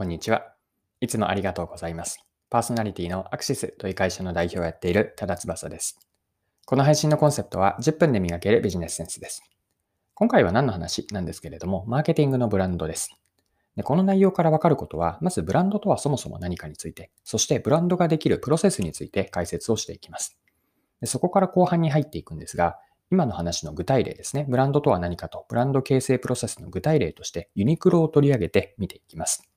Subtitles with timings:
[0.00, 0.54] こんにちは。
[1.02, 2.24] いつもありがとうございます。
[2.48, 5.98] パーソナリティのアクシスという会社の代表をやっている多田翼です。
[6.64, 9.42] この配信のコンセプトは10分で磨けるビジネスセンスです。
[10.14, 13.10] 今回は何の話なんですけれども、マーケティングのブランドです。
[13.76, 20.38] でこの内容からわかることは、まずブランドとはそもそも何かについて、そしてブランドができるプロセスについて解説をしていきます。
[21.02, 22.78] でそこから後半に入っていくんですが、
[23.10, 24.46] 今の話の具体例ですね。
[24.48, 29.49] ブランドとは何かと、ブランド形成プロセスの具体例としてユニクロを取り上げて見ていきます。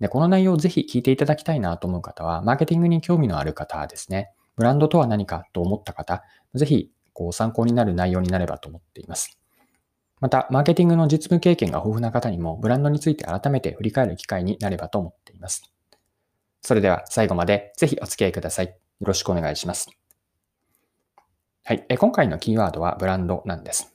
[0.00, 4.30] で、この内容をぜひ聞いていただきたいなと思う方は、マーケティングに興味のある方ですね。
[4.56, 6.22] ブランドとは何かと思った方、
[6.54, 9.38] ぜひこう参考になる内容になればと思っています。
[10.20, 15.70] また、マーケティングの実務経験が豊富な方にも、ブランドについて改めて振り返る機会になればと思っています。
[16.62, 18.66] それでは最後までぜひお付き合いください。
[18.66, 19.90] よろしくお願いします。
[21.64, 21.86] はい。
[21.98, 23.94] 今回のキーワードはブランドなんです。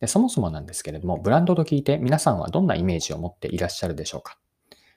[0.00, 4.38] でそもそもなんですけれども、ブランドと聞いて皆さんはどんなイメージを持っていらっしゃるでしょうか？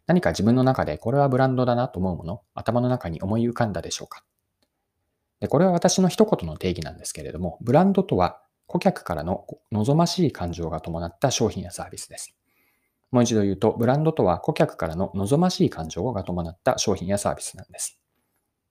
[0.07, 4.23] 何か自分の中でこれはブランドだなと思うもの、頭の中に思い浮かんだでしょうか？
[5.40, 12.35] でこれは私の一言の定義なんですけれども、ブランドとは顧客からの望ましい感情が伴った商品やサービスです。
[13.12, 17.99] もう一度言うと、ブランドとは顧客からの望ましい感情が伴った商品やサービスなんです。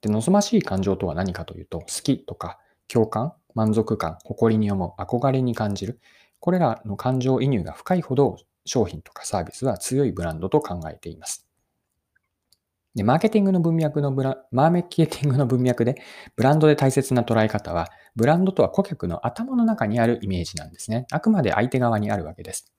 [0.01, 6.01] で望ましい感情とは何かというと、好きとか共感、満足感、誇りに思う、憧れに感じる、
[6.41, 11.47] これらの感情移入が深いほど商品とかサービスは強いブランドと考えています。
[12.95, 15.97] で、マーケティングの文脈のブラ、マーケティングの文脈で、
[16.37, 21.07] ブランドで大切な捉え方は、ブランドとは顧客の頭の中にあるイメージなんですね。
[21.11, 22.71] あくまで相手側にあるわけです。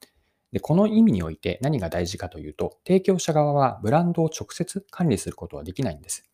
[0.51, 6.29] で、この意味において何が大事かというと、提供者側はブランドを直接管理することはできないんです。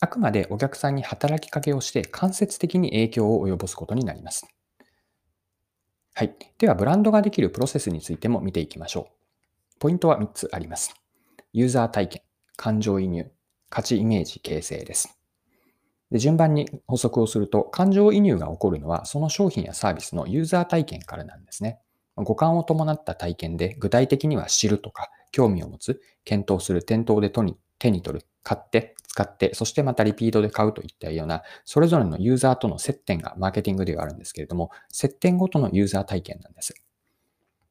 [0.00, 4.48] あくまでお客さんに働きかけをして間接的に影響を及ぼすことになります。
[6.14, 6.34] はい。
[6.58, 9.78] では、ブランドができるプロセスについても見ていきましょう。
[9.78, 10.94] ポイントは3つあります。
[11.52, 12.22] ユーザー体験、
[12.56, 13.30] 感情移入、
[13.70, 15.18] 価値イメージ形成です。
[16.10, 21.78] で順番に補足をすると、感情移入が起こるのは、その商品やサービスのユーザー体験からなんですね。
[22.16, 36.74] 五感を伴った体験で、具体的には知るとか、興味を持つ、検討する、店頭で手に取る、買って、使って、そしてまたリピートで買うといったような、それぞれのユーザーとの接点がマーケティングではあるんですけれども、接点ごとのユーザー体験なんです。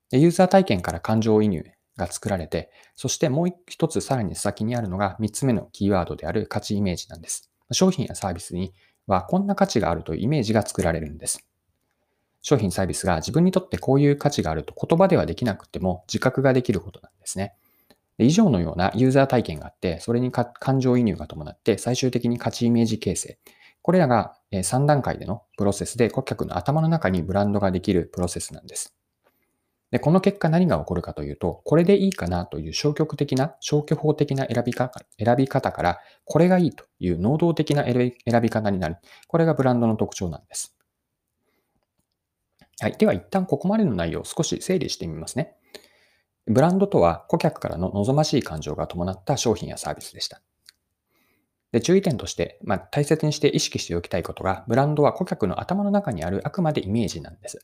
[0.09, 1.63] でユーザー体験から感情移入
[1.95, 7.49] が作られて、そしてもう一つさらに先にあるのが3つ目のキーワードである価値イメージなんです。
[7.71, 8.73] 商品やサービスに
[9.07, 11.47] はこんな価値があるというイメージが作られるんです。
[12.41, 17.55] 商品サービスが自分にとってこういう価値があると言葉ではできなくても自覚ができることなんですね。
[18.25, 23.39] 以上のようなユーザー体験があって、それに感情移入が伴って、最終的に価値イメージ形成。
[23.81, 28.93] これらが3段階でのプロセスで顧客の頭の中にブランドができるプロセスなんです。
[29.91, 38.97] で、この結果何が起こるかというと、これでいいかなという消極的な、消去法的な選び方選び方から、これがいいという能動的な選び方になる。
[39.27, 40.75] これがブランドの特徴なんです。
[42.81, 42.97] はい。
[42.97, 45.55] では一旦ここまでの内容を少し整理してみますね。
[46.49, 50.41] ブランドとは顧客からの望ましい感情が伴った商品やサービスでした。
[51.71, 57.59] で注意点として、まあ、大切にして意識しておきたいことが、ブランドは顧客の頭の中にあるあくまでイメージなんです。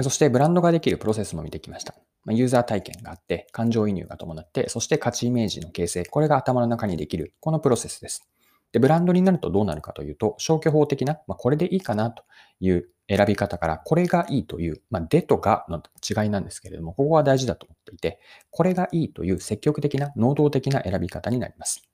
[0.00, 1.94] そしてブランドができるプロセスも見てきました。
[2.24, 8.26] まユーザー体験があって、感情移入が伴って、そして価値イメージの形成、これが頭の中にできる、このプロセスです。
[8.72, 12.24] で、ブランドになるとどうなるかというと、消去法的な、まあ、これでいいかなと
[12.60, 21.88] いう選び方から、これがいいという、まあ、でとがの違いなんですけれども、ここは大事だと思っていて、これがいいという積極的な、能動的な選び方になります。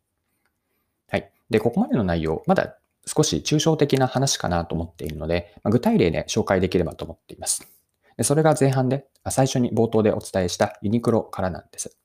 [1.09, 1.33] はい。
[1.51, 7.69] で、ここまでの内容、まだ少し抽象的な話かなと思っているので、まあ、具体例で紹介できればと思っています。
[8.17, 11.97] でそれが前半で、最初に冒頭でお伝えしたユニクロからなんです。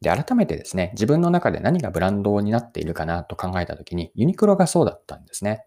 [0.00, 5.64] で、改めてですね、自分の中で何がブランドになっているかなと考えたときに、ユニクロがそうだったんですね。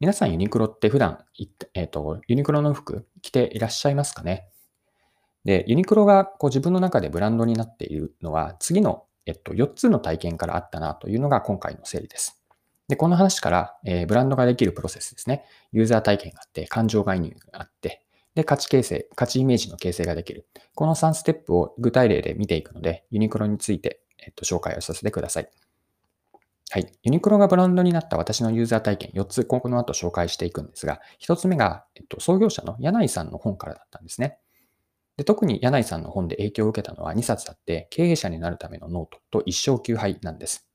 [0.00, 1.24] 皆さんユニクロって普段、
[1.74, 4.48] えっ、ー、と、ユニクロの服着ていらっしゃいますかね？
[5.44, 12.40] で、ユニクロがこう自分の中でブランドになっているのは、次の、えっと、4つの体験からあったなというのが今回の整理です。
[12.86, 15.44] で、この話から、えー、ブランドができるプロセスですね。
[15.72, 18.02] ユーザー体験があって、感情概念があって、
[18.36, 20.46] で、価値形成、価値イメージの形成ができる。
[20.76, 25.50] この3ステップを具体例で見ていくので、ユニクロについて、えっと、紹介をさせてください。
[26.70, 26.92] はい。
[27.02, 34.38] ユニクロがブランドになった私のユーザー体験4つ、この後紹介していくんですが、1つ目が、えっと、創業者の柳井さんの本からだったんですね。
[35.16, 40.68] で特に柳井さんの本で影響を受けたのは2冊あって、経営者になるためのノートと一勝九敗なんです。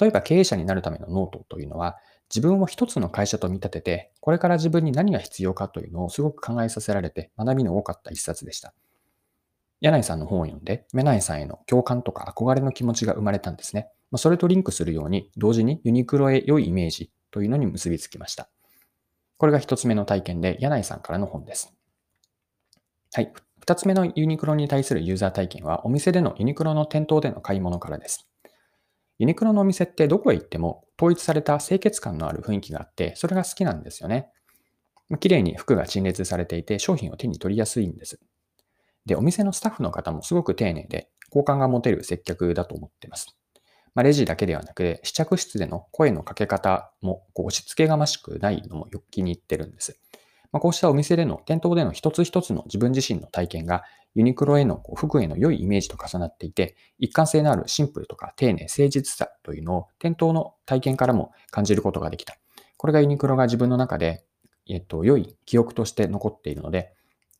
[0.00, 1.96] 例えば経営者になるためのノートというのは、
[2.28, 8.74] 自分を一つの会社と見立てて、これから自分に何が必要かというのをすごく考えさせられて学びの多かった一冊でした。
[9.80, 13.88] 柳井さんの本を読んで、柳井さんへの共感とか憧れの気持ちが生まれたんですね。
[14.10, 18.48] ま、それとリンクするように、同時にユニクロへ良いイメージというのに結びつきました。
[19.36, 21.74] これが一つ目の体験で、柳井さんからの本です。
[23.12, 23.32] はい。
[23.60, 28.28] 二つ目のユニクロに対するユーザー体験は、お店でのユニクロの店頭での買い物からです。
[29.18, 34.30] ユニクロのお店ってどこへ行っても統一された清潔感のある雰囲気があって、それが好きなんですよね。
[35.20, 38.20] 綺麗に服が陳列されていて、商品を手に取りやすいんです。
[39.06, 43.36] で、お店のスタッフの方もすごく丁寧で、好感が持てる接客だと思っています。
[43.98, 49.98] まあ、レジだけではなくて、試着室での声のかけ方もこう押し付けがましくないのもよく気に入ってるんです。
[50.52, 53.82] まあ、こうしたお店での、店頭での一つ一つの自分自身の体験が、
[54.14, 62.36] ユニクロへのこう服への良いイメージと重なっていて、一貫性のあるシンプルとか丁寧、誠実さというのを店頭の体験からも感じることができた。
[62.76, 64.24] これがユニクロが自分の中で、
[64.68, 66.92] えっと、良い記憶として残っているので、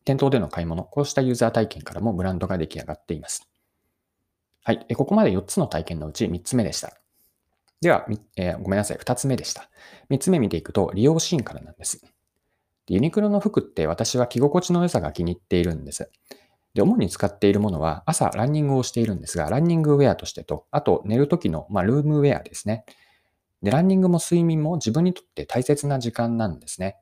[0.03, 3.48] 店頭での買い物、こうしたユーザー体験からもブランドが出来上がっています。
[4.63, 4.85] はい。
[4.95, 6.93] ここまで4つの体験のうち3つ目でした。
[7.81, 8.97] では、えー、ごめんなさい。
[8.97, 9.69] 2つ目でした。
[10.09, 12.03] 3つ目見ていくと、利用シーンからなんです。
[12.87, 16.09] ユニクロの服って私は着心地の良さが気に入っているんです。
[16.73, 22.83] で、主に使っているものは朝ランニングをしているんですが、ランニングウェアとしてと、あと寝る時の、まあ、ルームウェアですね。
[23.61, 26.97] で、ランニングも睡眠も自分にとって大切な時間なんですね。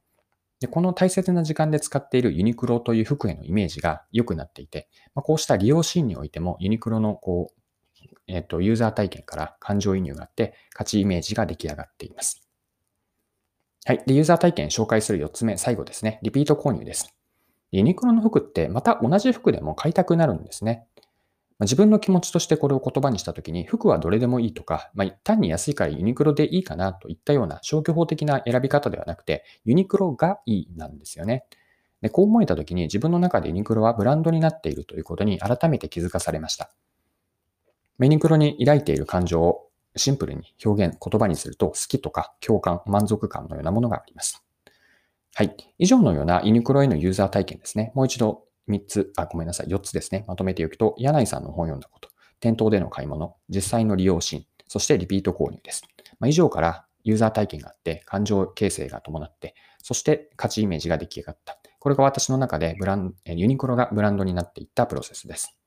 [0.60, 7.62] で、この大切な時間で使っているユニクロという服へのイメージが良くなっていて、まあ、こうした利用シーンにおいてもユニクロのこう、
[8.28, 12.42] えっ、と、ユーザー体験から感情移入があって、価値イメージが出来上がっています。
[13.86, 14.04] はい。
[14.06, 16.20] で、ユーザー体験紹介する4つ目、最後ですね。
[16.24, 17.16] リピート購入です。
[17.72, 20.88] ユニクロの服ってまた同じ服でも買いたくなるんですね。
[21.60, 31.46] ま、自分の気持ちとしてこれを言葉にしたときに、服はどれでもいいとか、まあ、単に安いからユニクロでいいかなといったような消去法的な選び方ではなくて、ユニクロがいいなんですよね。
[32.02, 36.72] でこう思えたときに自分の中でユニクロはブランドになっているということに改めて気づかされました。
[38.00, 44.44] ユニクロに抱いている感情をシンプルに表現、言葉にすると好きとか共感、満足感のようなものがあります。
[45.34, 45.56] はい。
[45.80, 47.92] 以上のようなユニクロへのユーザー体験ですね。
[47.96, 50.26] もう一度3つ、あ、ごめんなさい、4つですね。
[50.28, 52.10] まとめておくと、柳井さんの本を読んだこと、
[52.40, 55.84] 店頭での買い物、実際の利用シーン、そしてリピート購入です。
[56.20, 61.58] まあ、以上からユーザー体験があって、感情形成が伴って、そして価値イメージが出来上がった。
[61.80, 65.58] これが私の中でブランユニクロがブランドになっていったプロセスです。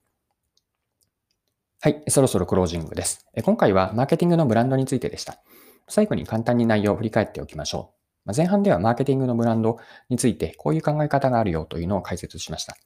[1.80, 3.26] はい、そろそろクロージングです。
[3.42, 5.40] 今回はマーケティングのブランドについてでした。
[5.88, 7.99] 最後に簡単に内容を振り返っておきましょう。
[8.24, 9.78] ま前半ではマーケティングのブランド
[10.08, 12.76] についてこういう考え方があるよというのを解説しました。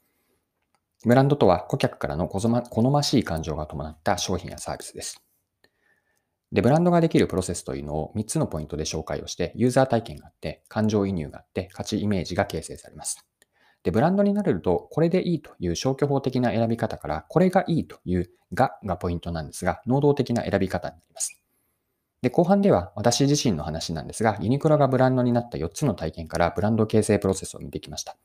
[1.04, 2.48] ブランドとは顧客からの好
[2.90, 5.22] ましい感情が伴った商品やサービスです。
[6.54, 13.26] で、ブランドができるプロセスというのを3つのポイントで紹介をして、ユーザー体験があって、感情移入があって、価値イメージが形成されます。
[13.82, 21.43] で、ブランドになれると、これでいいという消去法的な選び方から、これがいいというががポイントなんですが、能動的な選び方になります。
[22.24, 28.16] で、後半では私自身の話なんですが、ユニクロがブランドになった4つの体験からブランド形成プロセスを見てきました。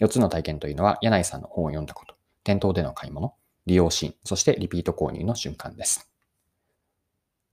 [0.00, 3.34] 4つの体験というのは、柳井さんの本を読んだこと、店頭での買い物、
[3.66, 6.10] 利用シーン、そしてリピート購入の瞬間です。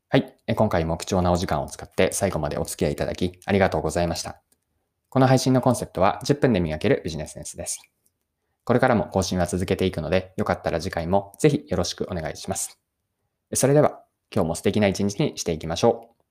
[0.09, 0.35] はい。
[0.55, 4.41] 今回も貴重なお時間を使って最後までお付き合いいただきありがとうございました。
[5.09, 7.79] この配信のコンセプトは10分で磨けるビジネスセンスです。
[8.63, 12.79] これからも更新は続けていくので、よかったら次回もぜひよろしくお願いします。
[13.55, 14.02] それでは、
[14.33, 16.22] 今日も素敵な一日にしていきましょう。